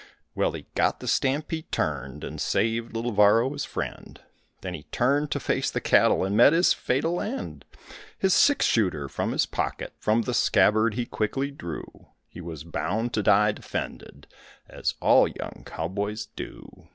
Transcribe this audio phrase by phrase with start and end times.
[0.33, 4.19] Well, he got the stampede turned and saved little Varro, his friend.
[4.61, 7.65] Then he turned to face the cattle and meet his fatal end.
[8.17, 13.13] His six shooter from his pocket, from the scabbard he quickly drew, He was bound
[13.13, 14.25] to die defended
[14.67, 16.89] as all young cowboys do.